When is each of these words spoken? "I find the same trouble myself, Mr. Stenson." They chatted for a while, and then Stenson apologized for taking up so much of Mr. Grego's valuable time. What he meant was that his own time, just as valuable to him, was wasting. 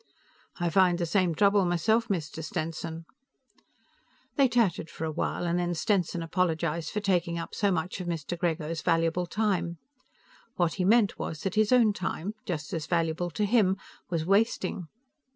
"I 0.59 0.71
find 0.71 0.97
the 0.97 1.05
same 1.05 1.35
trouble 1.35 1.63
myself, 1.63 2.07
Mr. 2.07 2.43
Stenson." 2.43 3.05
They 4.35 4.49
chatted 4.49 4.89
for 4.89 5.05
a 5.05 5.11
while, 5.11 5.45
and 5.45 5.59
then 5.59 5.75
Stenson 5.75 6.23
apologized 6.23 6.89
for 6.89 6.99
taking 7.01 7.37
up 7.37 7.53
so 7.53 7.69
much 7.71 8.01
of 8.01 8.07
Mr. 8.07 8.35
Grego's 8.35 8.81
valuable 8.81 9.27
time. 9.27 9.77
What 10.55 10.73
he 10.81 10.85
meant 10.85 11.19
was 11.19 11.41
that 11.41 11.53
his 11.53 11.71
own 11.71 11.93
time, 11.93 12.33
just 12.47 12.73
as 12.73 12.87
valuable 12.87 13.29
to 13.29 13.45
him, 13.45 13.77
was 14.09 14.25
wasting. 14.25 14.87